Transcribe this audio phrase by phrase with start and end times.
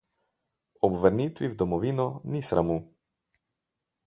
[0.89, 2.83] Ob vrnitvi v domovino ni sramu.